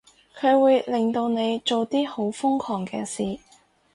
[0.39, 3.37] 佢會令到你做啲好瘋狂嘅事